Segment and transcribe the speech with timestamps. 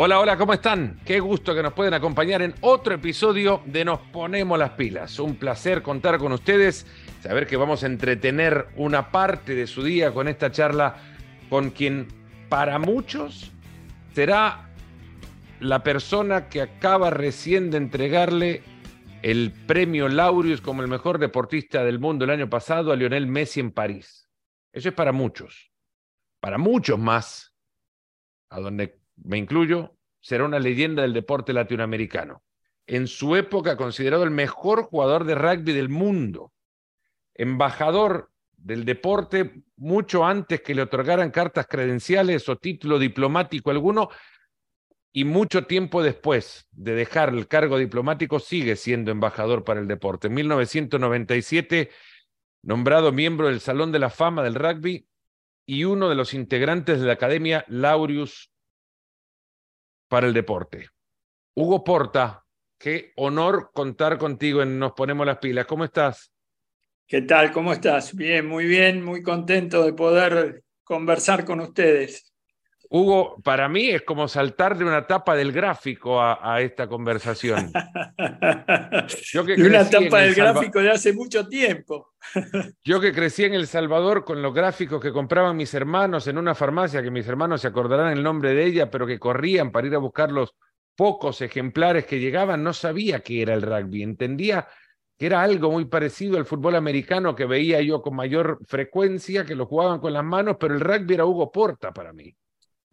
[0.00, 1.00] Hola, hola, ¿cómo están?
[1.04, 5.18] Qué gusto que nos pueden acompañar en otro episodio de Nos Ponemos las Pilas.
[5.18, 6.86] Un placer contar con ustedes,
[7.20, 10.94] saber que vamos a entretener una parte de su día con esta charla
[11.50, 12.06] con quien
[12.48, 13.50] para muchos
[14.14, 14.70] será
[15.58, 18.62] la persona que acaba recién de entregarle
[19.22, 23.58] el premio Laureus como el mejor deportista del mundo el año pasado a Lionel Messi
[23.58, 24.30] en París.
[24.72, 25.72] Eso es para muchos.
[26.40, 27.52] Para muchos más,
[28.48, 32.42] a donde me incluyo, será una leyenda del deporte latinoamericano.
[32.86, 36.52] En su época considerado el mejor jugador de rugby del mundo,
[37.34, 44.08] embajador del deporte mucho antes que le otorgaran cartas credenciales o título diplomático alguno,
[45.12, 50.28] y mucho tiempo después de dejar el cargo diplomático sigue siendo embajador para el deporte.
[50.28, 51.90] En 1997,
[52.62, 55.08] nombrado miembro del Salón de la Fama del Rugby
[55.66, 58.50] y uno de los integrantes de la Academia Laureus
[60.08, 60.88] para el Deporte.
[61.54, 62.44] Hugo Porta,
[62.78, 65.66] qué honor contar contigo en Nos Ponemos las Pilas.
[65.66, 66.32] ¿Cómo estás?
[67.06, 67.52] ¿Qué tal?
[67.52, 68.14] ¿Cómo estás?
[68.14, 72.32] Bien, muy bien, muy contento de poder conversar con ustedes.
[72.90, 77.70] Hugo, para mí es como saltar de una etapa del gráfico a, esta conversación.
[79.32, 82.14] Yo que de una etapa del gráfico de hace mucho tiempo.
[82.84, 86.54] Yo que crecí en El Salvador con los gráficos que compraban mis hermanos en una
[86.54, 89.94] farmacia, que mis hermanos se acordarán el nombre de ella, pero que corrían para ir
[89.94, 90.54] a buscar los
[90.96, 94.02] pocos ejemplares que llegaban, no sabía qué era el rugby.
[94.02, 94.66] Entendía
[95.18, 99.54] que era algo muy parecido al fútbol americano que veía yo con mayor frecuencia, que
[99.54, 102.34] lo jugaban con las manos, pero el rugby era Hugo Porta para mí.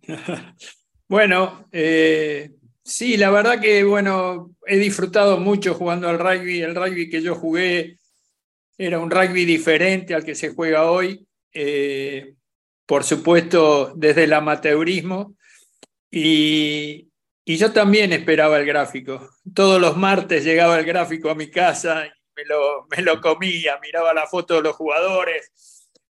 [1.07, 2.51] bueno, eh,
[2.83, 6.61] sí, la verdad que bueno, he disfrutado mucho jugando al rugby.
[6.61, 7.97] El rugby que yo jugué
[8.77, 11.25] era un rugby diferente al que se juega hoy.
[11.53, 12.35] Eh,
[12.85, 15.35] por supuesto, desde el amateurismo.
[16.11, 17.09] Y,
[17.45, 19.29] yo también esperaba el gráfico.
[19.53, 22.05] Todos los martes llegaba el gráfico a mi casa
[22.35, 25.51] me lo, me lo comía, miraba la foto de los jugadores.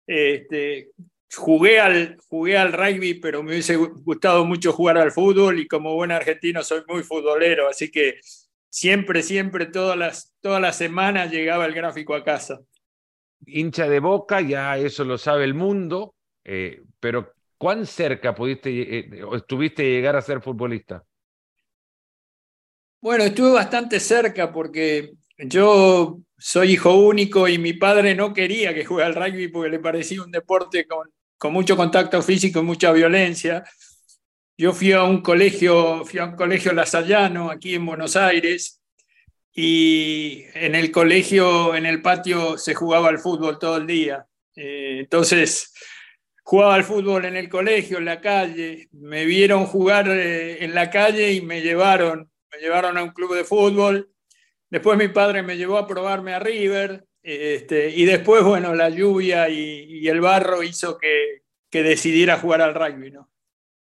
[0.06, 0.90] Este,
[1.36, 5.94] Jugué al, jugué al rugby, pero me hubiese gustado mucho jugar al fútbol y como
[5.94, 8.20] buen argentino soy muy futbolero, así que
[8.70, 12.60] siempre, siempre, todas las, todas las semanas llegaba el gráfico a casa.
[13.46, 16.14] Hincha de boca, ya eso lo sabe el mundo,
[16.44, 21.04] eh, pero ¿cuán cerca pudiste eh, estuviste llegar a ser futbolista?
[23.00, 28.84] Bueno, estuve bastante cerca porque yo soy hijo único y mi padre no quería que
[28.84, 31.08] juegue al rugby porque le parecía un deporte con,
[31.38, 33.64] con mucho contacto físico y mucha violencia.
[34.58, 38.80] Yo fui a un colegio, fui a un colegio lasallano aquí en Buenos Aires
[39.52, 44.26] y en el colegio, en el patio, se jugaba al fútbol todo el día.
[44.54, 45.72] Eh, entonces,
[46.42, 48.88] jugaba al fútbol en el colegio, en la calle.
[48.92, 53.34] Me vieron jugar eh, en la calle y me llevaron, me llevaron a un club
[53.34, 54.10] de fútbol.
[54.70, 59.48] Después mi padre me llevó a probarme a River este, y después, bueno, la lluvia
[59.48, 63.28] y, el barro hizo que, que, decidiera jugar al rugby, ¿no?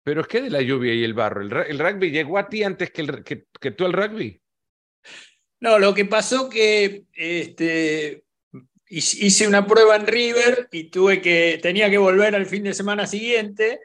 [0.05, 2.91] Pero es que de la lluvia y el barro, ¿el, rugby llegó a ti antes
[2.91, 4.39] que, que, que, tú al rugby?
[5.59, 8.23] No, lo que pasó que este,
[8.87, 13.05] hice una prueba en River y tuve que, tenía que volver al fin de semana
[13.05, 13.81] siguiente.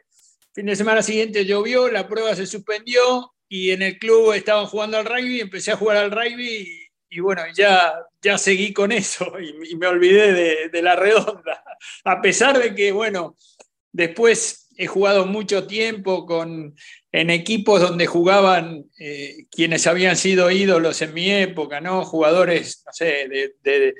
[0.53, 4.97] Fin de semana siguiente llovió, la prueba se suspendió y en el club estaban jugando
[4.97, 6.80] al rugby, empecé a jugar al rugby y
[7.19, 9.33] bueno, ya, ya seguí con eso
[9.69, 11.63] y, me olvidé de, la redonda.
[12.05, 13.35] A pesar de que, bueno,
[13.91, 16.75] después he jugado mucho tiempo con,
[17.11, 22.05] en equipos donde jugaban eh, quienes habían sido ídolos en mi época, ¿no?
[22.05, 23.27] Jugadores, no sé,
[23.61, 23.93] de,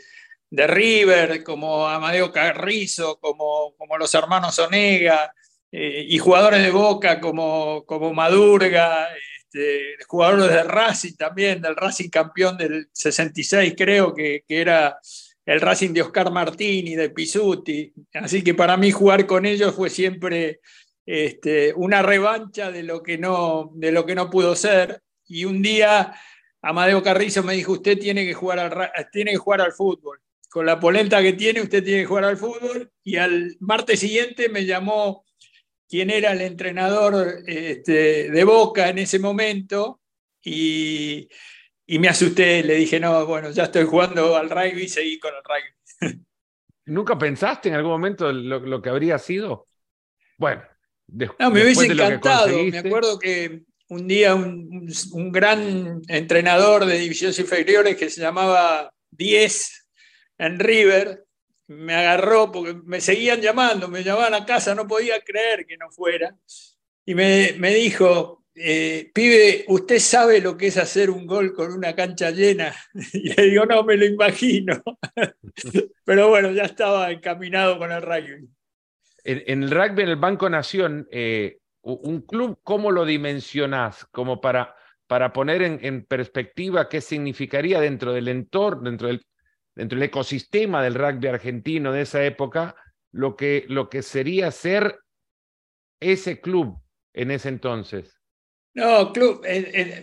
[0.68, 5.34] River, como Amadeo Carrizo, como, como los hermanos Onega,
[5.72, 9.08] eh, y jugadores de Boca como, como Madurga,
[9.54, 14.98] este, jugadores de Racing también, del Racing campeón del 66 creo que, que era
[15.46, 17.92] el Racing de Oscar Martini, de Pisuti.
[18.14, 20.62] Así que para mí jugar con ellos fue siempre
[21.06, 25.02] este, una revancha de lo, que no, de lo que no pudo ser.
[25.28, 26.14] Y un día
[26.62, 30.22] Amadeo Carrizo me dijo, usted tiene que jugar al, tiene que jugar al fútbol.
[30.50, 32.90] Con la polenta que tiene, usted tiene que jugar al fútbol.
[33.04, 35.26] Y al martes siguiente me llamó
[35.92, 40.00] quién era el entrenador este, de Boca en ese momento
[40.42, 41.28] y,
[41.86, 46.24] me asusté, le dije, no, bueno, ya estoy jugando al rugby, seguí con el rugby.
[46.86, 49.68] ¿Nunca pensaste en algún momento lo, que habría sido?
[50.38, 50.64] Bueno,
[51.38, 52.48] no, me hubiese encantado.
[52.48, 54.88] Me acuerdo que un día un,
[55.34, 59.90] gran entrenador de divisiones inferiores que se llamaba Diez
[60.38, 61.26] en River,
[61.72, 65.90] me agarró porque me seguían llamando, me llamaban a casa, no podía creer que no
[65.90, 66.36] fuera.
[67.06, 71.72] Y me, me dijo, eh, pibe, ¿usted sabe lo que es hacer un gol con
[71.72, 72.74] una cancha llena?
[73.14, 74.82] Y le digo, no, me lo imagino.
[76.06, 78.50] Pero bueno, ya estaba encaminado con el rugby.
[79.24, 84.06] En, el rugby, en el Banco Nación, eh, un club, ¿cómo lo dimensionás?
[84.06, 84.76] Como para,
[85.08, 89.26] para poner en, perspectiva qué significaría dentro del entorno, dentro del,
[89.76, 92.76] dentro del ecosistema del rugby argentino de esa época,
[93.12, 95.00] lo que, lo que sería ser
[96.00, 96.78] ese club
[97.14, 98.18] en ese entonces.
[98.74, 99.46] No, club,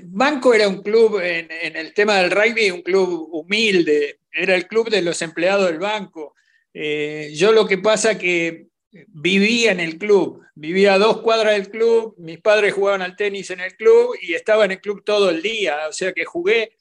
[0.05, 4.91] Banco era un club en, el tema del rugby, un club humilde, era el club
[4.91, 6.35] de los empleados del banco.
[6.75, 8.67] Eh, yo lo que pasa que
[9.09, 13.51] vivía en el club, vivía a dos cuadras del club, mis padres jugaban al tenis
[13.51, 16.73] en el club y estaba en el club todo el día, o sea que jugué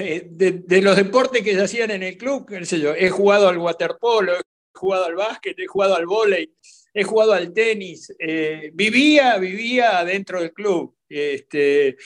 [0.00, 3.48] eh, de, los deportes que se hacían en el club, qué sé yo, he jugado
[3.48, 4.42] al waterpolo, he
[4.72, 6.54] jugado al básquet, he jugado al vóley,
[6.94, 10.96] he jugado al tenis, eh, vivía, vivía dentro del club.
[11.08, 11.96] Este,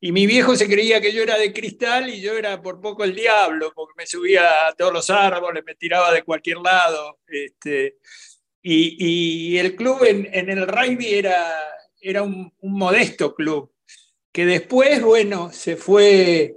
[0.00, 3.04] y mi viejo se creía que yo era de cristal y yo era por poco
[3.04, 7.20] el diablo, porque me subía a todos los árboles, me tiraba de cualquier lado.
[7.26, 7.96] Este,
[8.60, 11.54] y, el club en, el rugby era,
[12.00, 13.72] era un, modesto club,
[14.32, 16.56] que después, bueno, se fue,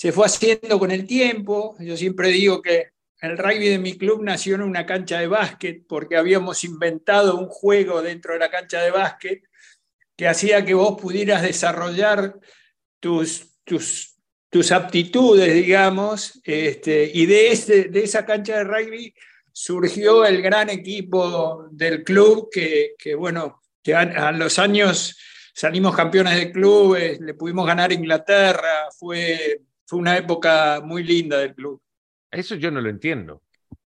[0.00, 1.76] se fue haciendo con el tiempo.
[1.78, 5.84] Yo siempre digo que el rugby de mi club nació en una cancha de básquet
[5.86, 9.42] porque habíamos inventado un juego dentro de la cancha de básquet
[10.16, 12.34] que hacía que vos pudieras desarrollar
[12.98, 14.16] tus, tus,
[14.48, 19.14] tus aptitudes, digamos, este, y de, ese, de esa cancha de rugby
[19.52, 25.18] surgió el gran equipo del club que, bueno, que a, los años
[25.52, 31.38] salimos campeones de clubes, le pudimos ganar a Inglaterra, fue, fue una época muy linda
[31.38, 31.82] del club.
[32.30, 33.42] Eso yo no lo entiendo.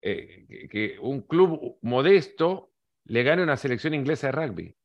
[0.03, 2.73] Eh, que, un club modesto
[3.05, 4.77] le gane una selección inglesa de rugby.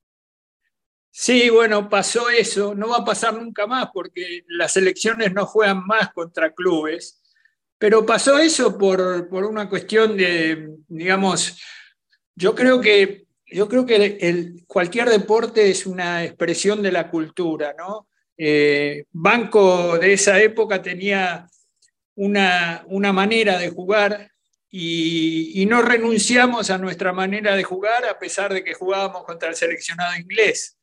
[1.10, 2.76] Sí, bueno, pasó eso.
[2.76, 7.24] No va a pasar nunca más porque las selecciones no juegan más contra clubes.
[7.80, 11.60] Pero pasó eso por, por una cuestión de, digamos,
[12.36, 17.74] yo creo que, yo creo que el, cualquier deporte es una expresión de la cultura,
[17.76, 18.10] ¿no?
[18.42, 21.46] Eh, Banco de esa época tenía
[22.16, 24.32] una, una manera de jugar
[24.72, 29.56] y, no renunciamos a nuestra manera de jugar a pesar de que jugábamos contra el
[29.56, 30.78] seleccionado inglés.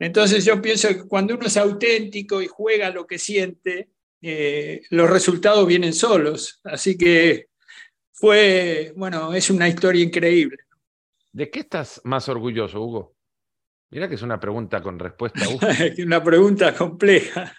[0.00, 5.08] Entonces yo pienso que cuando uno es auténtico y juega lo que siente, eh, los
[5.08, 6.60] resultados vienen solos.
[6.64, 7.46] Así que
[8.12, 10.58] fue, bueno, es una historia increíble.
[11.32, 13.15] ¿De qué estás más orgulloso, Hugo?
[13.90, 15.40] Mira que es una pregunta con respuesta.
[16.04, 17.54] una pregunta compleja.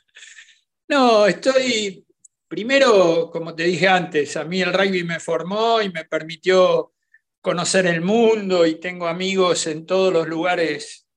[0.89, 2.05] No, estoy,
[2.47, 6.93] primero, como te dije antes, a mí el rugby me formó y me permitió
[7.41, 11.07] conocer el mundo y tengo amigos en todos los lugares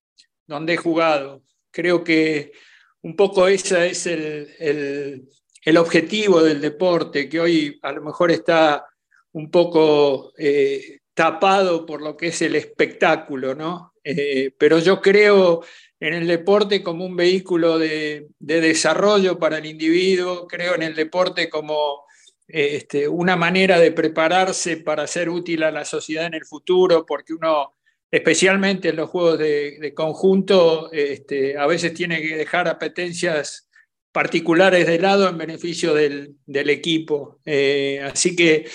[0.47, 1.43] donde he jugado.
[1.71, 2.53] Creo que
[3.01, 8.85] un poco ese es el, objetivo del deporte, que hoy a lo mejor está
[9.33, 13.90] un poco eh, tapado por lo que es el espectáculo, ¿no?
[14.03, 15.63] Eh, pero yo creo
[15.99, 21.47] en el deporte como un vehículo de, desarrollo para el individuo, creo en el deporte
[21.47, 22.05] como
[22.47, 27.33] este, una manera de prepararse para ser útil a la sociedad en el futuro, porque
[27.33, 27.75] uno,
[28.09, 33.69] especialmente en los juegos de, conjunto, este, a veces tiene que dejar apetencias
[34.11, 37.39] particulares de lado en beneficio del, equipo.
[37.45, 38.67] Eh, así que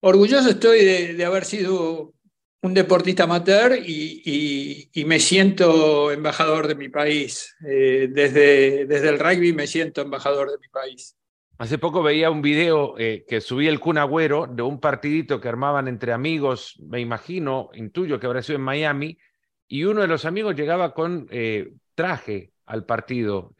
[0.00, 0.84] orgulloso estoy
[1.14, 2.14] de haber sido
[2.60, 7.56] un deportista amateur y, me siento embajador de mi país.
[7.66, 11.16] Eh, desde, desde el rugby me siento embajador de mi país.
[11.58, 15.48] Hace poco veía un video eh, que subía el Kun Agüero de un partidito que
[15.48, 19.18] armaban entre amigos, me imagino, intuyo que habrá sido en Miami,
[19.66, 23.54] y uno de los amigos llegaba con eh, traje al partido.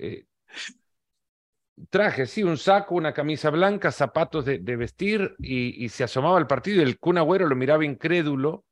[1.90, 6.80] traje, sí, un saco, una camisa blanca, zapatos de, vestir, y, se asomaba al partido
[6.80, 8.64] y el Kun Agüero lo miraba incrédulo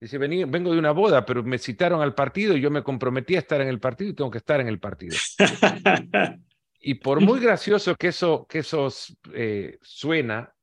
[0.00, 3.40] Dice, vengo de una boda, pero me citaron al partido y yo me comprometí a
[3.40, 5.14] estar en el partido y tengo que estar en el partido.
[6.80, 8.88] y por muy gracioso que eso, que eso
[9.34, 10.54] eh, suena,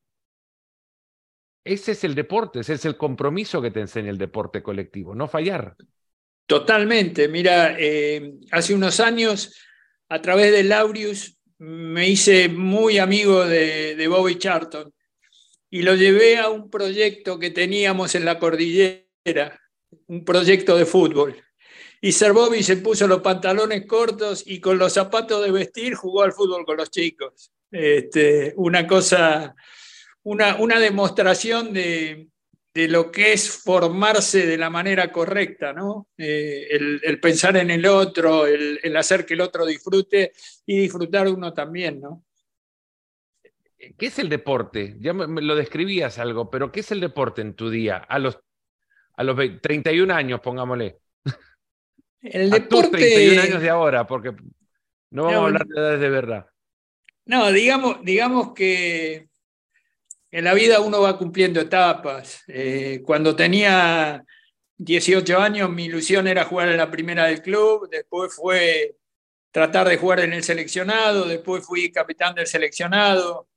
[1.63, 5.27] ese es el deporte, ese es el compromiso que te enseña el deporte colectivo, no
[5.27, 5.75] fallar.
[6.47, 7.27] Totalmente.
[7.27, 9.55] Mira, eh, hace unos años,
[10.09, 14.91] a través de Laurius, me hice muy amigo de, de Bobby Charlton
[15.69, 19.59] y lo llevé a un proyecto que teníamos en la cordillera era
[20.07, 21.35] un proyecto de fútbol.
[21.99, 26.33] Y Serbovi se puso los pantalones cortos y con los zapatos de vestir jugó al
[26.33, 27.51] fútbol con los chicos.
[27.71, 29.55] Este, una cosa,
[30.23, 32.29] una, una demostración de,
[32.77, 36.09] de lo que es formarse de la manera correcta, ¿no?
[36.15, 40.31] Eh, el, pensar en el otro, el, hacer que el otro disfrute
[40.63, 42.23] y disfrutar uno también, ¿no?
[43.97, 44.95] ¿Qué es el deporte?
[44.99, 47.97] Ya me, lo describías algo, pero ¿qué es el deporte en tu día?
[47.97, 48.37] A los,
[49.17, 50.99] a los 31 años, pongámosle.
[52.21, 52.97] El deporte...
[52.97, 54.33] A 31 años de ahora, porque
[55.11, 56.45] no vamos a hablar de edades de verdad.
[57.25, 59.27] No, digamos, digamos que
[60.31, 62.43] en la vida uno va cumpliendo etapas.
[62.47, 64.23] Eh, cuando tenía
[64.77, 68.95] 18 años, mi ilusión era jugar en la primera del club, después fue
[69.51, 73.47] tratar de jugar en el seleccionado, después fui capitán del seleccionado,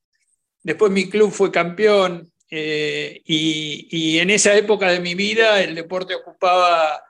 [0.62, 6.16] después mi club fue campeón eh, y, en esa época de mi vida el deporte
[6.16, 7.02] ocupaba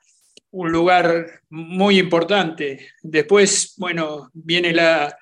[0.50, 2.88] un lugar muy importante.
[3.02, 5.16] Después, bueno, viene la,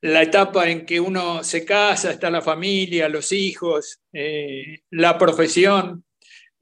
[0.00, 6.04] etapa en que uno se casa, está la familia, los hijos, eh, la profesión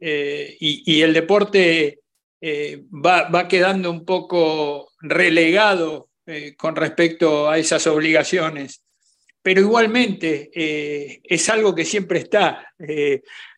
[0.01, 2.01] eh, y, el deporte
[2.43, 6.11] va, quedando un poco relegado
[6.57, 8.86] con respecto a esas obligaciones.
[9.47, 10.51] Pero igualmente
[11.23, 12.75] es algo que siempre está.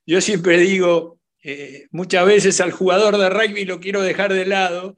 [0.04, 1.18] yo siempre digo,
[1.92, 4.96] muchas veces al jugador de rugby lo quiero dejar de lado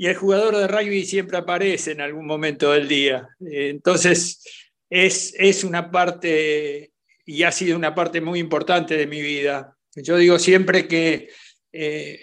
[0.00, 3.28] y el jugador de rugby siempre aparece en algún momento del día.
[3.38, 4.42] Eh, entonces,
[4.88, 6.92] es, es una parte,
[7.26, 9.76] y ha sido una parte muy importante de mi vida.
[9.94, 11.28] Yo digo siempre que
[11.70, 12.22] eh,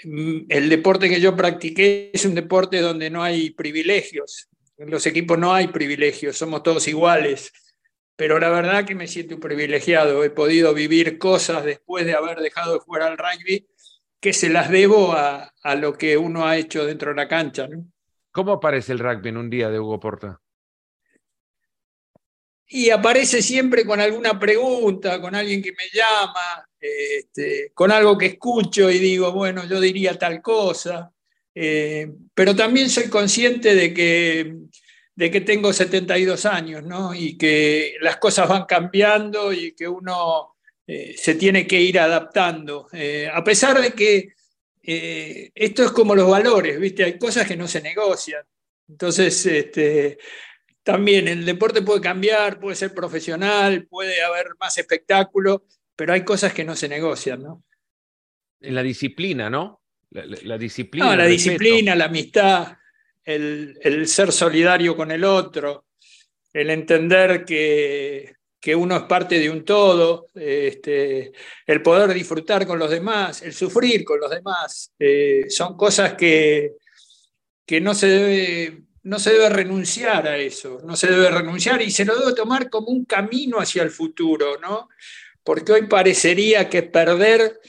[0.49, 4.47] el deporte que yo practiqué es un deporte donde no hay privilegios.
[4.79, 7.53] En los equipos no hay privilegios, somos todos iguales.
[8.17, 10.23] Pero la verdad que me siento un privilegiado.
[10.23, 13.65] He podido vivir cosas después de haber dejado de jugar al rugby
[14.19, 17.69] que se las debo a, lo que uno ha hecho dentro de la cancha.
[18.31, 20.41] ¿Cómo aparece el rugby en un día de Hugo Porta?
[22.69, 28.25] Y aparece siempre con alguna pregunta, con alguien que me llama, este, con algo que
[28.25, 31.13] escucho y digo, bueno, yo diría tal cosa.
[31.53, 34.55] Eh, pero también soy consciente de que,
[35.17, 37.11] de que tengo 72 años, ¿no?
[37.15, 40.55] Y que las cosas van cambiando y que uno
[40.85, 42.87] eh, se tiene que ir adaptando.
[42.93, 44.33] Eh, a pesar de que
[44.83, 47.03] eh, esto es como los valores, ¿viste?
[47.03, 48.43] Hay cosas que no se negocian.
[48.87, 50.19] Entonces, este,
[50.83, 56.53] también el deporte puede cambiar, puede ser profesional, puede haber más espectáculo, pero hay cosas
[56.53, 57.63] que no se negocian, ¿no?
[58.61, 59.81] En la disciplina, ¿no?
[60.11, 61.15] La, disciplina.
[61.15, 62.77] la disciplina, la amistad,
[63.27, 65.85] el, ser solidario con el otro,
[66.53, 71.31] el entender que que uno es parte de un todo, este,
[71.65, 76.73] el poder disfrutar con los demás, el sufrir con los demás, eh, son cosas que,
[77.65, 81.91] que no, se debe, no se debe renunciar a eso, no se debe renunciar y
[81.91, 84.89] se lo debe tomar como un camino hacia el futuro, ¿no?
[85.43, 87.61] Porque hoy parecería que perder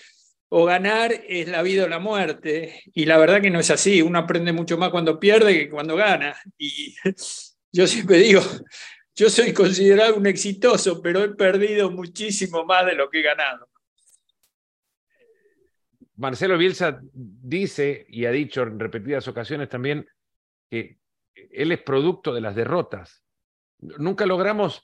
[0.50, 4.00] o ganar es la vida o la muerte, y la verdad que no es así,
[4.00, 6.36] uno aprende mucho más cuando pierde que cuando gana.
[6.56, 6.94] Y
[7.72, 8.40] yo siempre digo,
[9.14, 13.68] yo soy considerado un exitoso, pero he perdido muchísimo más de lo que he ganado.
[16.16, 20.08] Marcelo Bielsa dice y ha dicho en repetidas ocasiones también
[20.68, 20.98] que
[21.34, 23.22] él es producto de las derrotas.
[23.78, 24.82] Nunca logramos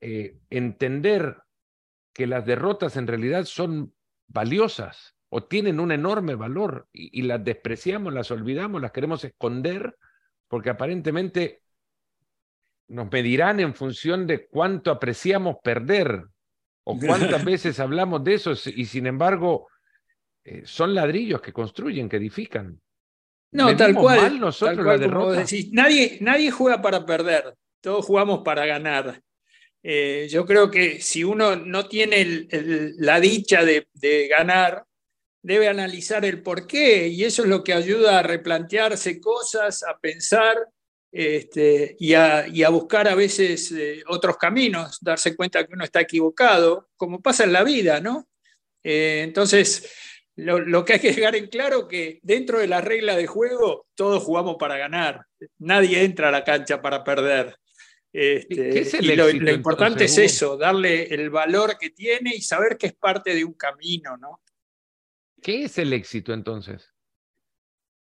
[0.00, 1.38] eh, entender
[2.12, 3.94] que las derrotas en realidad son
[4.34, 9.96] valiosas o tienen un enorme valor y, y las despreciamos, las olvidamos, las queremos esconder
[10.48, 11.62] porque aparentemente
[12.88, 16.24] nos medirán en función de cuánto apreciamos perder
[16.84, 19.68] o cuántas veces hablamos de eso y sin embargo
[20.44, 22.80] eh, son ladrillos que construyen, que edifican.
[23.52, 24.40] No, tal cual.
[24.40, 29.22] nosotros la nadie, nadie juega para perder, todos jugamos para ganar.
[29.86, 32.48] Eh, yo creo que si uno no tiene
[32.96, 33.86] la dicha de,
[34.28, 34.86] ganar,
[35.42, 39.98] debe analizar el por qué y eso es lo que ayuda a replantearse cosas, a
[39.98, 40.56] pensar
[41.12, 46.88] este, y, a, buscar a veces eh, otros caminos, darse cuenta que uno está equivocado,
[46.96, 48.26] como pasa en la vida, ¿no?
[48.82, 49.92] Eh, entonces,
[50.36, 54.22] lo, que hay que dejar en claro que dentro de la regla de juego todos
[54.22, 55.26] jugamos para ganar,
[55.58, 57.54] nadie entra a la cancha para perder.
[58.16, 63.34] Este, lo, importante es eso, darle el valor que tiene y saber que es parte
[63.34, 64.40] de un camino, ¿no?
[65.42, 66.94] ¿Qué es el éxito entonces?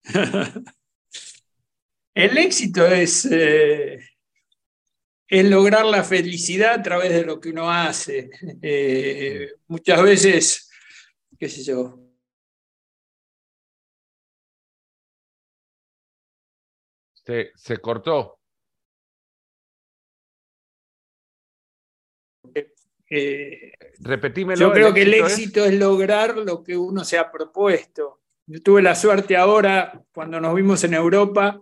[2.15, 3.99] El éxito es, eh,
[5.27, 8.29] es lograr la felicidad a través de lo que uno hace.
[8.61, 10.71] Eh, muchas veces,
[11.37, 11.97] qué sé yo.
[17.13, 18.38] Se, se cortó.
[23.09, 24.59] Eh, Repetímelo.
[24.59, 25.73] Yo creo que el éxito es?
[25.73, 28.21] lograr lo que uno se ha propuesto.
[28.45, 31.61] Yo tuve la suerte ahora, cuando nos vimos en Europa,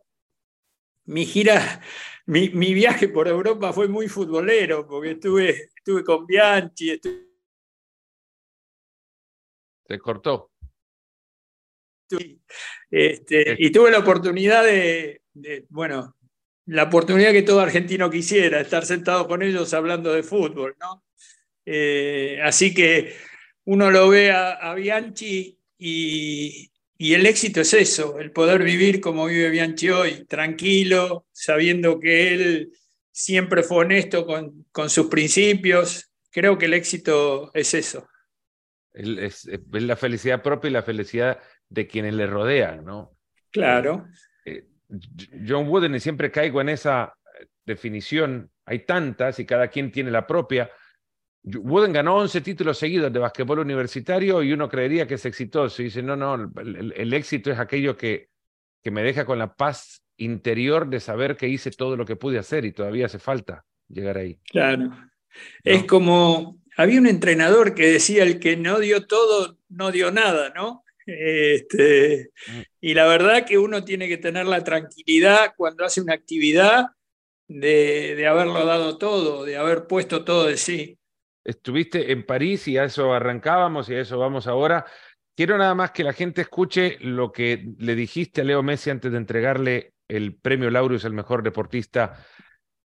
[1.06, 1.82] mi gira,
[2.26, 7.00] mi, viaje por Europa fue muy futbolero, porque estuve, estuve con Bianchi.
[9.86, 10.52] Se cortó.
[12.90, 15.22] Este, y tuve la oportunidad de,
[15.70, 16.16] bueno,
[16.66, 21.07] la oportunidad que todo argentino quisiera, estar sentado con ellos hablando de fútbol, ¿no?
[21.70, 23.14] Eh, así que
[23.66, 29.50] uno lo ve a, Bianchi y, el éxito es eso, el poder vivir como vive
[29.50, 32.72] Bianchi hoy, tranquilo, sabiendo que él
[33.12, 36.10] siempre fue honesto con, sus principios.
[36.32, 38.08] Creo que el éxito es eso.
[38.94, 43.18] Es, es, la felicidad propia y la felicidad de quienes le rodean, ¿no?
[43.52, 44.08] Claro.
[44.46, 44.64] Eh,
[45.46, 47.14] John Wooden, y siempre caigo en esa
[47.66, 50.72] definición, hay tantas y cada quien tiene la propia.
[51.56, 55.82] Wooden ganó 11 títulos seguidos de basquetbol universitario y uno creería que es exitoso.
[55.82, 58.30] Y dice, no, no, el, éxito es aquello que,
[58.84, 62.40] que me deja con la paz interior de saber que hice todo lo que pude
[62.40, 64.40] hacer y todavía hace falta llegar ahí.
[64.50, 64.92] Claro.
[65.64, 70.52] Es como, había un entrenador que decía, el que no dio todo, no dio nada,
[70.56, 70.84] ¿no?
[71.06, 72.62] Este, mm.
[72.82, 76.88] y la verdad que uno tiene que tener la tranquilidad cuando hace una actividad
[77.48, 80.98] de, de, haberlo dado todo, de haber puesto todo de sí.
[81.48, 84.86] Estuviste en París y a eso arrancábamos y a eso vamos ahora.
[85.34, 89.14] Quiero nada más que la gente escuche lo que le dijiste a Leo Messi antes
[89.14, 92.22] de entregarle el premio Laureus, el mejor deportista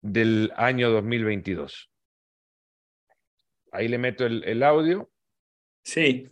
[0.03, 1.89] del año 2022.
[3.71, 5.09] Ahí le meto el, el audio.
[5.85, 6.29] Sí.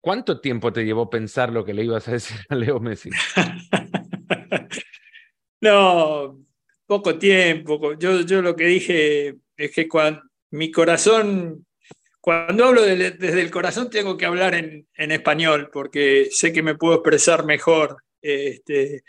[0.00, 3.10] ¿Cuánto tiempo te llevó pensar lo que le ibas a decir a Leo Messi?
[5.60, 6.46] no,
[6.86, 7.98] poco tiempo.
[7.98, 11.66] Yo, yo lo que dije es que cuando mi corazón,
[12.20, 16.94] cuando hablo desde el corazón tengo que hablar en, español porque sé que me puedo
[16.94, 18.02] expresar mejor.
[18.22, 19.04] Este,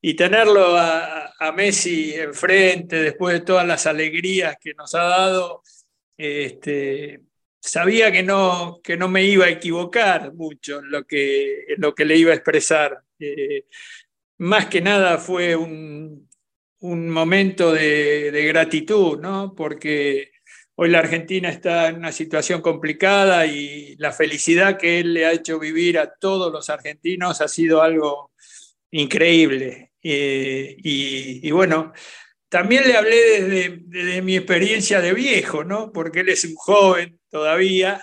[0.00, 5.62] y tenerlo a, Messi enfrente después de todas las alegrías que nos ha dado,
[6.16, 7.20] este,
[7.60, 12.04] sabía que no, que no me iba a equivocar mucho en lo que, lo que
[12.04, 13.02] le iba a expresar.
[13.18, 13.64] Eh,
[14.38, 16.23] más que nada fue un,
[17.10, 19.54] momento de, gratitud, ¿no?
[19.56, 20.32] porque
[20.74, 25.32] hoy la Argentina está en una situación complicada y la felicidad que él le ha
[25.32, 28.32] hecho vivir a todos los argentinos ha sido algo
[28.90, 29.92] increíble.
[30.02, 31.92] Eh, y, y, bueno,
[32.54, 35.90] también le hablé desde, mi experiencia de viejo, ¿no?
[35.90, 38.00] Porque él es un joven todavía,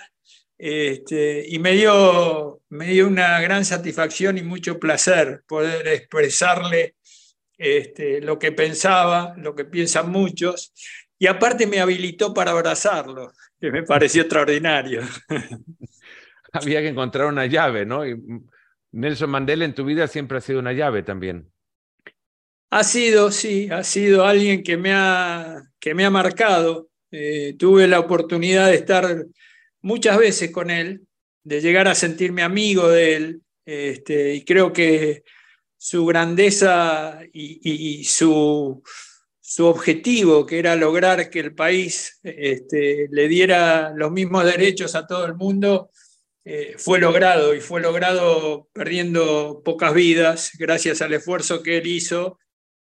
[0.58, 6.96] este, y me dio, me dio una gran satisfacción y mucho placer poder expresarle
[7.62, 10.72] este, lo que pensaba, lo que piensan muchos,
[11.16, 15.02] y aparte me habilitó para abrazarlo, que me pareció extraordinario.
[16.52, 18.04] Había que encontrar una llave, ¿no?
[18.04, 18.20] Y
[18.90, 21.52] Nelson Mandela en tu vida siempre ha sido una llave también.
[22.70, 26.88] Ha sido, sí, ha sido alguien que me ha, que me ha marcado.
[27.12, 29.24] Eh, tuve la oportunidad de estar
[29.82, 31.02] muchas veces con él,
[31.44, 35.22] de llegar a sentirme amigo de él, este, y creo que
[35.82, 38.84] su grandeza y, su,
[39.58, 45.26] objetivo, que era lograr que el país este, le diera los mismos derechos a todo
[45.26, 45.90] el mundo,
[46.44, 52.38] eh, fue logrado y fue logrado perdiendo pocas vidas gracias al esfuerzo que él hizo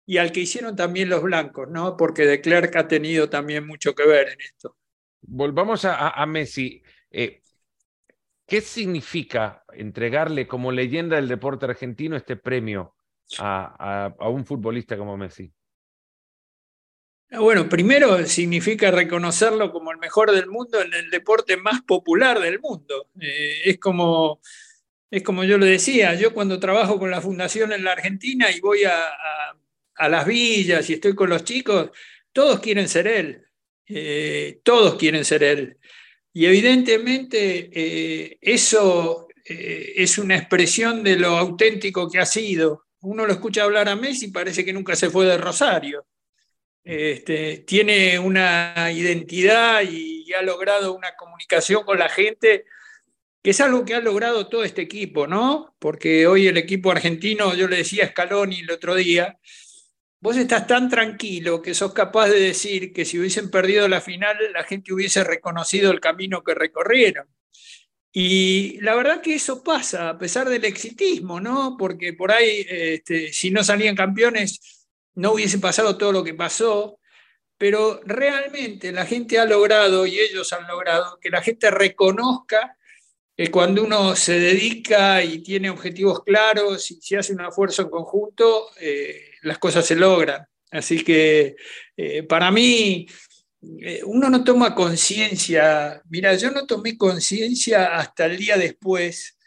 [0.05, 1.97] y al que hicieron también los blancos, ¿no?
[1.97, 4.77] Porque de Klerk ha tenido también mucho que ver en esto.
[5.21, 6.81] Volvamos a, Messi.
[7.11, 7.41] Eh,
[8.47, 12.95] ¿Qué significa entregarle como leyenda del deporte argentino este premio
[13.39, 15.51] a, un futbolista como Messi?
[17.31, 22.39] Ah, bueno, primero significa reconocerlo como el mejor del mundo en el deporte más popular
[22.39, 23.09] del mundo.
[23.19, 24.39] Eh, es como
[25.09, 28.59] es como yo lo decía, yo cuando trabajo con la fundación en la Argentina y
[28.59, 28.93] voy a,
[29.95, 31.91] a las villas y estoy con los chicos,
[32.31, 33.45] todos quieren ser él,
[33.87, 35.77] eh, todos quieren ser él.
[36.37, 42.87] Y evidentemente eh, eso eh, es una expresión de lo auténtico que ha sido.
[42.99, 46.05] Uno lo escucha hablar a Messi y parece que nunca se fue de Rosario.
[46.83, 52.65] Este, tiene una identidad y, ha logrado una comunicación con la gente
[53.41, 55.73] que es algo que ha logrado todo este equipo, ¿no?
[55.79, 59.39] Porque hoy el equipo argentino, yo le decía a Scaloni el otro día,
[60.25, 64.35] vos estás tan tranquilo que sos capaz de decir que si hubiesen perdido la final,
[64.53, 67.27] la gente hubiese reconocido el camino que recorrieron.
[68.11, 71.75] Y la verdad que eso pasa, a pesar del exitismo, ¿no?
[71.77, 76.97] Porque por ahí, este, si no salían campeones, no hubiese pasado todo lo que pasó.
[77.57, 82.75] pero realmente la gente ha logrado, y ellos han logrado, que la gente reconozca
[83.37, 87.89] que cuando uno se dedica y tiene objetivos claros y se hace un esfuerzo en
[87.89, 90.45] conjunto, eh, las cosas se logran.
[90.71, 91.55] Así que
[91.95, 93.07] eh, para mí,
[93.81, 99.37] eh, uno no toma conciencia, mira, yo no tomé conciencia hasta el día después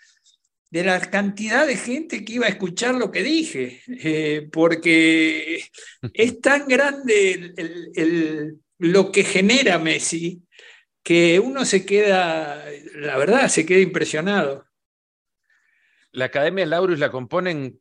[0.70, 5.64] de la cantidad de gente que iba a escuchar lo que dije, porque
[6.12, 7.54] es tan grande
[8.78, 10.42] lo que genera Messi
[11.08, 12.62] que uno se queda,
[12.96, 14.66] la verdad, se queda impresionado.
[16.12, 17.80] La Academia Laurus la componen,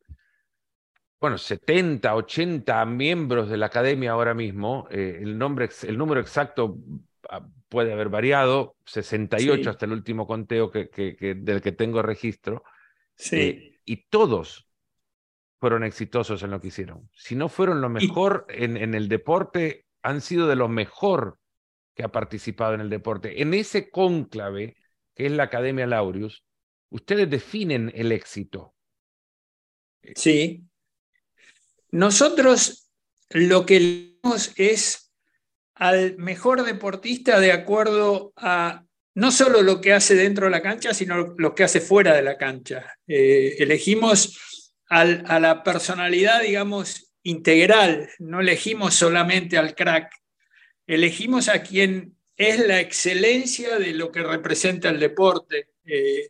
[1.20, 4.88] bueno, 70, 80 miembros de la Academia ahora mismo.
[4.92, 6.78] Eh, el, nombre, el número exacto
[7.30, 10.90] ah, puede haber variado, 68 hasta el último conteo que,
[11.38, 12.64] del que tengo registro.
[13.16, 13.36] Sí.
[13.36, 14.70] Eh, y todos
[15.60, 17.10] fueron exitosos en lo que hicieron.
[17.14, 21.40] Si no fueron lo mejor en, en, el deporte, han sido de lo mejor
[21.96, 23.42] que ha participado en el deporte.
[23.42, 24.78] En ese cónclave,
[25.16, 26.44] que es la Academia Laureus,
[26.92, 28.76] ustedes definen el éxito.
[30.16, 30.67] Sí.
[31.92, 32.90] Nosotros
[33.30, 35.12] lo que leemos es
[35.76, 38.84] al mejor deportista de acuerdo a
[39.16, 42.22] no solo lo que hace dentro de la cancha, sino lo que hace fuera de
[42.22, 42.94] la cancha.
[43.08, 44.38] Eh, elegimos
[44.90, 50.14] a la personalidad, digamos, integral, no elegimos solamente al crack,
[50.86, 55.72] elegimos a quien es la excelencia de lo que representa el deporte.
[55.84, 56.30] Eh,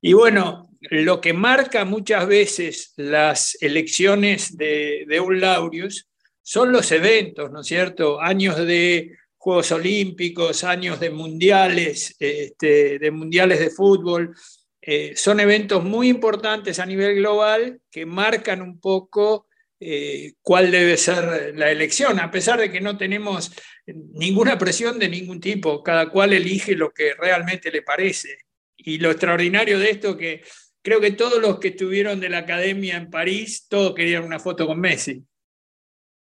[0.00, 6.08] y bueno, lo que marca muchas veces las elecciones de, un Laureus
[6.42, 8.20] son los eventos, ¿no es cierto?
[8.20, 14.34] Años de Juegos Olímpicos, años de mundiales, este, de mundiales de fútbol.
[14.80, 19.46] Eh, son eventos muy importantes a nivel global que marcan un poco
[19.78, 23.52] eh, cuál debe ser la elección, a pesar de que no tenemos
[23.86, 28.38] ninguna presión de ningún tipo, cada cual elige lo que realmente le parece.
[28.76, 30.42] Y lo extraordinario de esto que
[30.82, 34.66] creo que todos los que estuvieron de la academia en París, todos querían una foto
[34.66, 35.24] con Messi.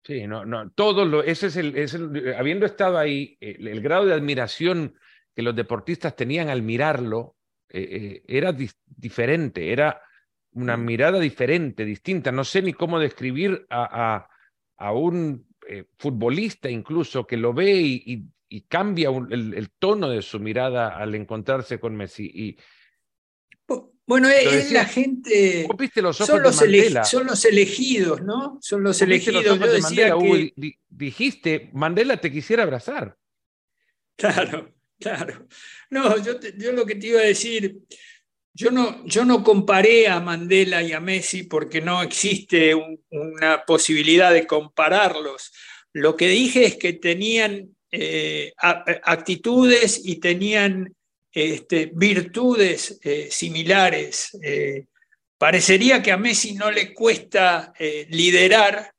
[0.05, 4.97] Sí, no, no, todos lo, ese es el, habiendo estado ahí, el, grado de admiración
[5.35, 7.37] que los deportistas tenían al mirarlo
[7.69, 8.53] eh, eh, era
[8.97, 10.03] diferente, era
[10.55, 10.85] una mm.
[10.85, 12.33] mirada diferente, distinta.
[12.33, 14.29] No sé ni cómo describir a,
[14.77, 18.29] a, un eh, futbolista incluso que lo ve y,
[18.69, 22.31] cambia el, tono de su mirada al encontrarse con Messi.
[22.35, 22.59] Y,
[24.07, 25.67] bueno, es, la gente.
[25.97, 28.59] los son, los son los elegidos, ¿no?
[28.61, 29.45] Son los elegidos.
[29.45, 30.15] Los Yo decía
[30.88, 33.17] dijiste, Mandela te quisiera abrazar.
[34.17, 35.47] Claro, claro.
[35.91, 37.81] No, yo, yo lo que te iba a decir
[38.55, 42.75] yo no, yo no comparé a Mandela y a Messi porque no existe
[43.11, 45.53] una posibilidad de compararlos.
[45.93, 50.95] Lo que dije es que tenían eh, actitudes y tenían
[51.33, 54.38] este, virtudes eh, similares.
[54.42, 54.87] Eh,
[55.38, 57.73] parecería que a Messi no le cuesta
[58.09, 58.92] liderar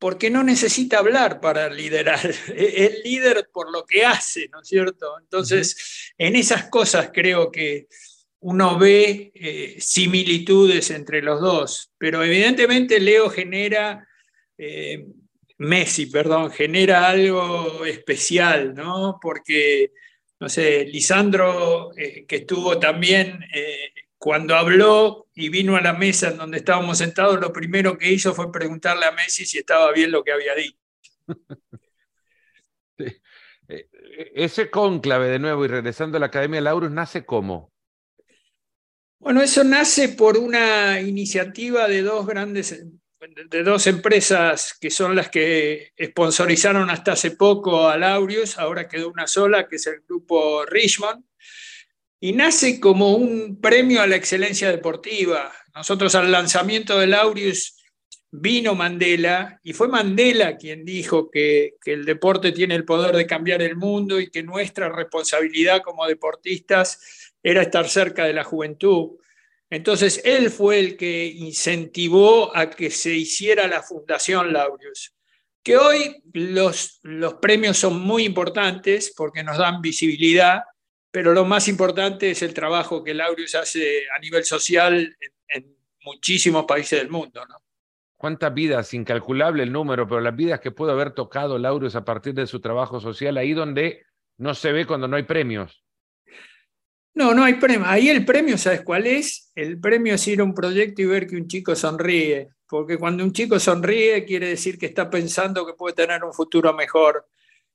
[0.00, 2.20] porque no necesita hablar para liderar.
[2.56, 5.18] Es líder por lo que hace, ¿no es cierto?
[5.20, 7.86] Entonces, en esas cosas creo que
[8.40, 14.08] uno ve eh, similitudes entre los dos, pero evidentemente Leo genera,
[14.56, 15.04] eh,
[15.58, 19.18] Messi, perdón, genera algo especial, ¿no?
[19.20, 19.92] Porque,
[20.40, 23.44] no sé, Lisandro, eh, que estuvo también,
[24.18, 28.34] cuando habló y vino a la mesa en donde estábamos sentados, lo primero que hizo
[28.34, 30.78] fue preguntarle a Messi si estaba bien lo que había dicho.
[34.34, 37.72] Ese cónclave de nuevo y regresando a la Academia Laurus nace como?
[39.18, 42.84] Bueno, eso nace por una iniciativa de dos grandes,
[43.20, 49.10] de dos empresas que son las que sponsorizaron hasta hace poco a Laureus, ahora quedó
[49.10, 51.22] una sola, que es el grupo Richmond,
[52.18, 55.52] y nace como un premio a la excelencia deportiva.
[55.74, 57.76] Nosotros al lanzamiento de Laureus
[58.30, 63.26] vino Mandela y fue Mandela quien dijo que, que, el deporte tiene el poder de
[63.26, 69.18] cambiar el mundo y que nuestra responsabilidad como deportistas era estar cerca de la juventud.
[69.70, 75.14] Entonces, él fue el que incentivó a que se hiciera la Fundación Laureus,
[75.62, 77.00] que hoy los,
[77.40, 80.64] premios son muy importantes porque nos dan visibilidad,
[81.12, 85.16] pero lo más importante es el trabajo que Laureus hace a nivel social
[85.48, 87.42] en, muchísimos países del mundo.
[88.16, 88.94] ¿Cuántas vidas?
[88.94, 92.58] Incalculable el número, pero las vidas que pudo haber tocado Laureus a partir de su
[92.58, 94.02] trabajo social, ahí donde
[94.38, 95.84] no se ve cuando no hay premios.
[97.14, 97.82] No, no hay premio.
[97.86, 99.50] Ahí el premio, ¿sabes cuál es?
[99.54, 102.48] El premio es ir a un proyecto y ver que un chico sonríe.
[102.68, 106.72] Porque cuando un chico sonríe quiere decir que está pensando que puede tener un futuro
[106.72, 107.26] mejor.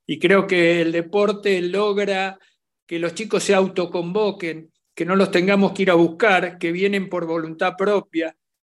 [0.07, 2.39] Y creo que el deporte logra
[2.87, 7.09] que los chicos se autoconvoquen, que no los tengamos que ir a buscar, que vienen
[7.09, 8.35] por voluntad propia.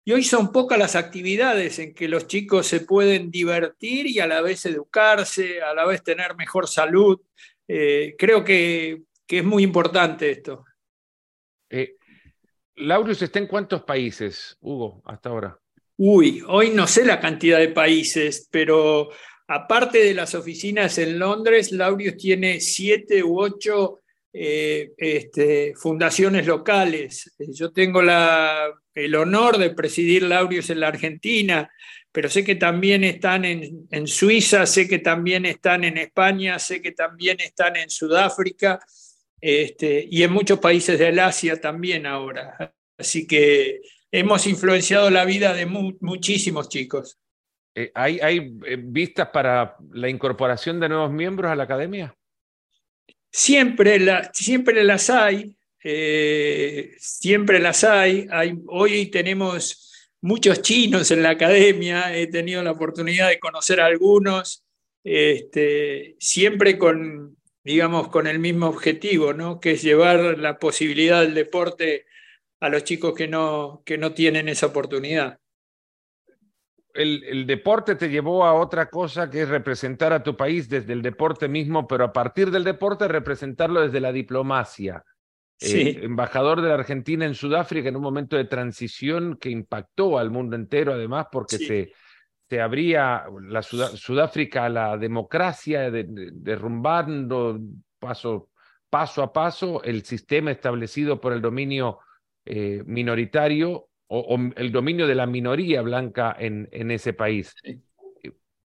[0.05, 4.27] Y hoy son pocas las actividades en que los chicos se pueden divertir y a
[4.27, 7.19] la vez educarse, a la vez tener mejor salud.
[7.67, 10.65] Eh, creo que, es muy importante esto.
[11.69, 11.95] Eh,
[12.75, 15.59] Laurius está en cuántos países, Hugo, hasta ahora?
[15.97, 19.09] Uy, hoy no sé la cantidad de países, pero
[19.47, 24.01] aparte de las oficinas en Londres, Laurius tiene siete u ocho
[24.33, 27.33] eh, este, fundaciones locales.
[27.39, 31.71] Yo tengo el honor de presidir Laurius en la Argentina,
[32.11, 36.91] pero sé que también están en, Suiza, sé que también están en España, sé que
[36.91, 38.79] también están en Sudáfrica
[39.47, 42.73] este, y en muchos países del Asia también ahora.
[42.97, 43.79] Así que
[44.09, 47.19] hemos influenciado la vida de muchísimos chicos.
[47.75, 52.15] Eh, ¿Hay, ¿Hay eh, vistas para la incorporación de nuevos miembros a la academia?
[53.31, 53.99] Siempre,
[54.33, 58.25] siempre las hay, eh, siempre las hay.
[58.31, 58.57] hay.
[58.65, 64.65] Hoy tenemos muchos chinos en la academia, he tenido la oportunidad de conocer a algunos,
[65.03, 67.34] este, siempre con,
[67.65, 69.59] digamos, con el mismo objetivo, ¿no?
[69.59, 72.05] que es llevar la posibilidad del deporte
[72.61, 75.39] a los chicos que no, que no tienen esa oportunidad
[76.95, 81.01] el, deporte te llevó a otra cosa que es representar a tu país desde el
[81.01, 85.03] deporte mismo, pero a partir del deporte representarlo desde la diplomacia.
[85.61, 90.29] Eh, embajador de la Argentina en Sudáfrica en un momento de transición que impactó al
[90.29, 91.93] mundo entero, además, porque se,
[92.49, 97.59] se abría la Sudáfrica a la democracia, derrumbando
[97.99, 98.49] paso,
[98.89, 101.99] paso a paso el sistema establecido por el dominio
[102.45, 107.55] eh, minoritario o, el dominio de la minoría blanca en, en ese país.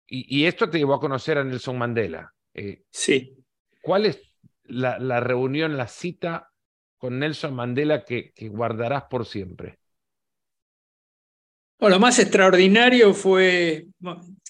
[0.09, 2.33] Y, esto te llevó a conocer a Nelson Mandela.
[2.55, 3.37] Eh, sí.
[3.83, 4.23] ¿Cuál es
[4.65, 6.51] la, la, reunión, la cita
[6.97, 9.79] con Nelson Mandela que, que guardarás por siempre?
[11.81, 13.87] Lo más extraordinario fue,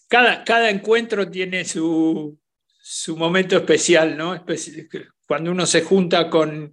[0.08, 2.38] cada, cada encuentro tiene su,
[2.80, 4.44] su momento especial, ¿no?
[5.26, 6.72] Cuando uno se junta con,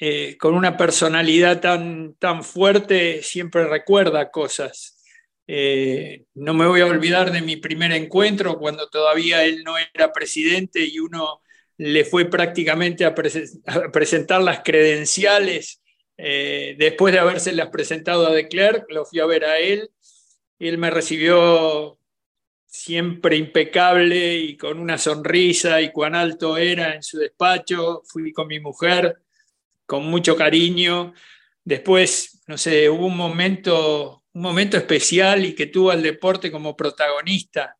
[0.00, 5.00] eh, con una personalidad tan, tan fuerte, siempre recuerda cosas.
[5.46, 10.12] Eh, no me voy a olvidar de mi primer encuentro cuando todavía él no era
[10.12, 11.42] presidente y uno
[11.76, 15.80] le fue prácticamente a, presentar las credenciales.
[16.22, 19.90] Eh, después de habérselas presentado a De Klerk, lo fui a ver a él.
[20.58, 21.98] Él me recibió
[22.66, 28.02] siempre impecable y con una sonrisa y cuán alto era en su despacho.
[28.04, 29.16] Fui con mi mujer
[29.86, 31.14] con mucho cariño.
[31.64, 36.76] Después, no sé, hubo un momento, un momento especial y que tuvo al deporte como
[36.76, 37.78] protagonista.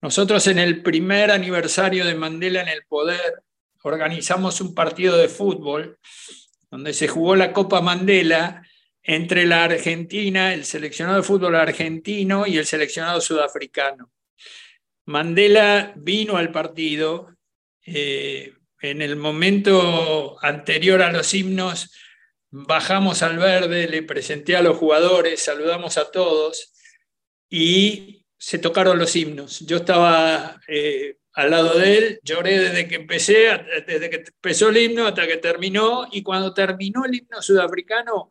[0.00, 3.42] Nosotros en el primer aniversario de Mandela en el poder
[3.82, 5.98] organizamos un partido de fútbol
[6.72, 8.66] donde se jugó la Copa Mandela
[9.02, 14.10] entre la Argentina, el seleccionado de fútbol argentino y el seleccionado sudafricano.
[15.04, 17.36] Mandela vino al partido,
[17.84, 21.92] eh, en el momento anterior a los himnos,
[22.50, 26.72] bajamos al verde, le presenté a los jugadores, saludamos a todos
[27.50, 29.60] y se tocaron los himnos.
[29.60, 33.48] Yo estaba eh, al lado de él, lloré desde que empecé,
[33.86, 38.30] desde que empezó el himno hasta que terminó y cuando terminó el himno sudafricano,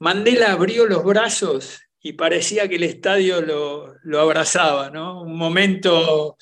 [0.00, 5.22] Mandela abrió los brazos y parecía que el estadio lo, lo abrazaba, ¿no?
[5.22, 6.36] Un momento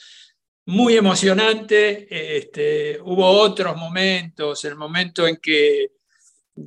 [0.66, 2.06] muy emocionante.
[2.36, 5.92] Este, hubo otros momentos, el momento en que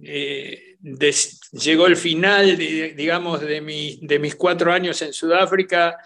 [0.03, 0.77] eh,
[1.51, 5.97] llegó el final, digamos, de, de, mis cuatro años en Sudáfrica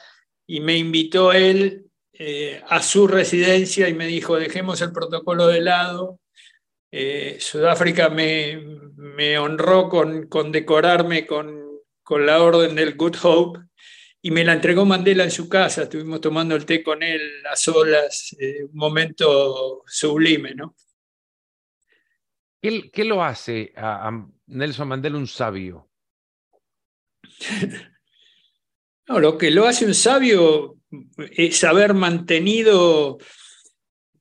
[0.47, 1.88] y me invitó él
[2.21, 6.19] eh, a su residencia y me dijo, dejemos el protocolo de lado.
[6.91, 8.61] Eh, Sudáfrica me,
[8.97, 11.63] me honró con, con decorarme con,
[12.03, 13.59] con la orden del Good Hope
[14.21, 17.55] y me la entregó Mandela en su casa, estuvimos tomando el té con él a
[17.55, 20.75] solas, eh, un momento sublime, ¿no?
[22.61, 24.11] ¿Qué, lo hace a,
[24.47, 25.89] Nelson Mandela un sabio?
[29.07, 30.78] no, lo que lo hace un sabio
[31.31, 33.17] es haber mantenido,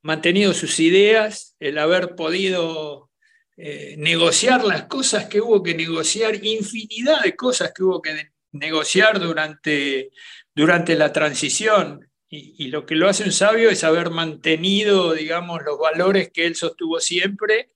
[0.02, 3.10] mantenido sus ideas, el haber podido
[3.56, 9.18] eh, negociar las cosas que hubo que negociar, infinidad de cosas que hubo que negociar
[9.18, 10.10] durante,
[10.54, 12.08] durante la transición.
[12.30, 16.56] Y, lo que lo hace un sabio es haber mantenido, digamos, los valores que él
[16.56, 17.70] sostuvo siempre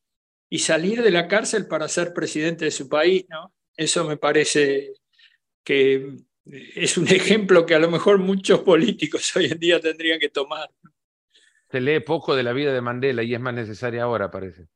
[0.50, 3.54] y salir de la cárcel para ser presidente de su país, ¿no?
[3.74, 4.92] Eso me parece
[5.64, 10.28] que es un ejemplo que a lo mejor muchos políticos hoy en día tendrían que
[10.28, 10.70] tomar.
[11.70, 14.66] Se lee poco de la vida de Mandela y es más necesaria ahora, parece.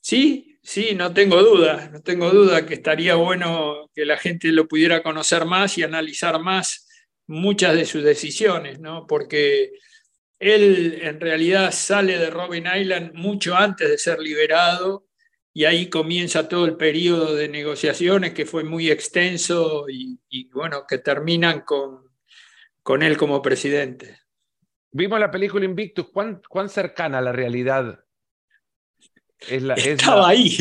[0.00, 4.68] Sí, sí, no tengo duda, no tengo duda que estaría bueno que la gente lo
[4.68, 6.88] pudiera conocer más y analizar más
[7.26, 9.06] muchas de sus decisiones, ¿no?
[9.08, 9.72] Porque
[10.38, 15.05] él en realidad sale de Robin Island mucho antes de ser liberado
[15.56, 20.98] y ahí comienza todo el periodo de negociaciones que fue muy extenso y, bueno, que
[20.98, 22.10] terminan con,
[22.82, 24.18] con él como presidente.
[24.90, 28.04] Vimos la película Invictus, ¿cuán, cuán cercana a la realidad
[29.48, 30.58] es la, estaba ahí.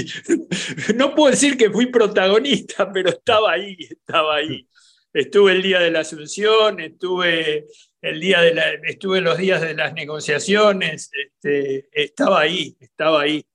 [0.95, 4.65] No puedo decir que fui protagonista, pero estaba ahí, estaba ahí.
[5.11, 7.65] Estuve el día de la Asunción, estuve
[8.01, 13.45] el día de la, estuve los días de las negociaciones, este, estaba ahí, estaba ahí.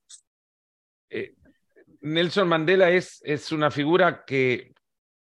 [2.01, 4.73] Nelson Mandela es, es una figura que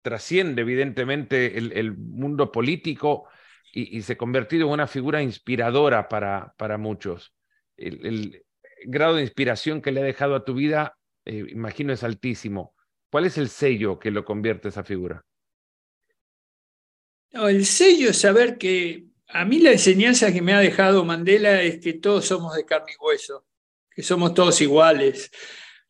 [0.02, 3.28] trasciende evidentemente el, mundo político
[3.74, 7.34] y, se ha convertido en una figura inspiradora para, para muchos.
[7.76, 8.44] El,
[8.86, 12.76] grado de inspiración que le ha dejado a tu vida, eh, imagino, es altísimo.
[13.10, 15.26] ¿Cuál es el sello que lo convierte esa figura?
[17.32, 21.80] el sello es saber que a mí la enseñanza que me ha dejado Mandela es
[21.80, 23.46] que todos somos de carne y hueso,
[23.92, 25.30] que somos todos iguales.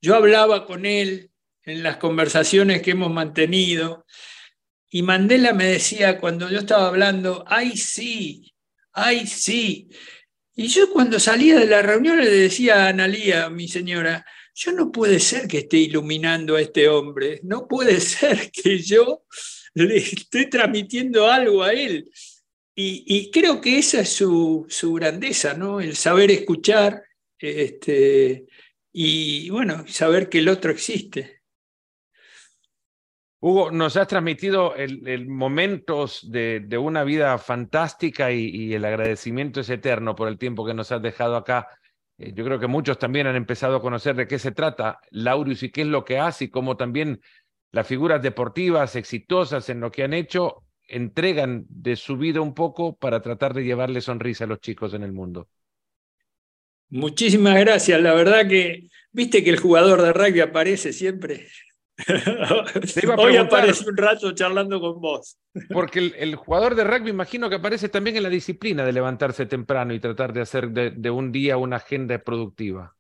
[0.02, 1.32] Yo hablaba con él
[1.64, 4.06] en las conversaciones que hemos mantenido
[4.90, 8.54] y Mandela me decía cuando yo estaba hablando, ay sí,
[8.94, 9.90] ay sí.
[10.56, 14.92] Y yo cuando salía de la reunión le decía a Analía, mi señora, yo no
[14.92, 19.26] puede ser que esté iluminando a este hombre, no puede ser que yo
[19.76, 22.10] le estoy transmitiendo algo a él.
[22.80, 25.82] Y, creo que esa es su, grandeza, ¿no?
[25.82, 27.04] El saber escuchar
[27.40, 28.47] este,
[29.00, 31.44] y, bueno, saber que el otro existe.
[33.40, 40.16] Hugo, nos has transmitido el, momentos de, una vida fantástica y, el agradecimiento es eterno
[40.16, 41.68] por el tiempo que nos has dejado acá.
[42.18, 45.62] Eh, yo creo que muchos también han empezado a conocer de qué se trata Laurius
[45.62, 47.22] y qué es lo que hace y cómo también
[47.72, 52.96] las figuras deportivas exitosas en lo que han hecho entregan de su vida un poco
[52.96, 55.50] para tratar de llevarle sonrisa a los chicos en el mundo.
[56.90, 58.02] Muchísimas gracias.
[58.02, 61.48] La verdad que, viste que el jugador de rugby aparece siempre.
[63.18, 65.38] Hoy aparece un rato charlando con vos.
[65.74, 69.94] Porque el, jugador de rugby imagino que aparece también en la disciplina de levantarse temprano
[69.94, 72.98] y tratar de hacer de un día una agenda productiva.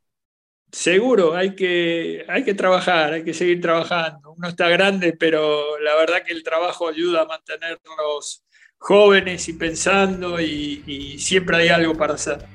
[0.71, 4.33] Seguro, hay que, hay que trabajar, hay que seguir trabajando.
[4.33, 8.43] Uno está grande, pero la verdad que el trabajo ayuda a mantenerlos
[8.77, 12.45] jóvenes y pensando y, siempre hay algo para hacer.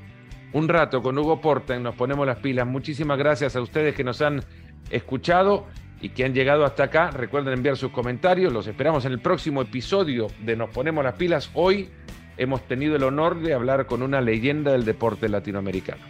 [0.54, 2.66] Un rato con Hugo Porten, nos ponemos las pilas.
[2.66, 4.42] Muchísimas gracias a ustedes que nos han
[4.90, 5.66] escuchado
[6.02, 7.10] y que han llegado hasta acá.
[7.10, 11.50] Recuerden enviar sus comentarios, los esperamos en el próximo episodio de Nos ponemos las pilas.
[11.54, 11.88] Hoy
[12.36, 16.02] hemos tenido el honor de hablar con una leyenda del deporte latinoamericano.